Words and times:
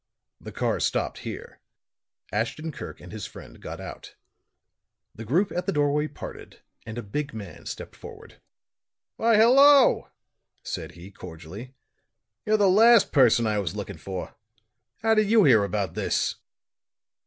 The 0.39 0.51
car 0.51 0.79
stopped 0.79 1.19
here; 1.19 1.59
Ashton 2.31 2.71
Kirk 2.71 2.99
and 2.99 3.11
his 3.11 3.27
friend 3.27 3.61
got 3.61 3.79
out; 3.79 4.15
the 5.13 5.23
group 5.25 5.51
at 5.51 5.67
the 5.67 5.71
doorway 5.71 6.07
parted 6.07 6.61
and 6.87 6.97
a 6.97 7.03
big 7.03 7.35
man 7.35 7.67
stepped 7.67 7.95
forward. 7.95 8.41
"Why, 9.17 9.35
hello," 9.37 10.09
said 10.63 10.93
he, 10.93 11.11
cordially. 11.11 11.75
"You're 12.47 12.57
the 12.57 12.67
last 12.67 13.11
person 13.11 13.45
I 13.45 13.59
was 13.59 13.75
looking 13.75 13.97
for. 13.99 14.33
How 15.03 15.13
did 15.13 15.29
you 15.29 15.43
hear 15.43 15.63
about 15.63 15.93
this?" 15.93 16.33